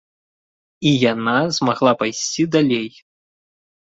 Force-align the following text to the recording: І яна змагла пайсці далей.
І 0.91 0.93
яна 1.13 1.35
змагла 1.59 1.93
пайсці 2.03 2.49
далей. 2.57 2.89